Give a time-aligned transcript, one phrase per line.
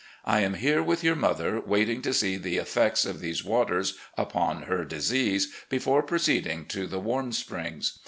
[0.25, 4.63] I am here with your mother, waiting to see the effects of these waters upon
[4.63, 7.99] her disease, before proceeding to the Warm Springs.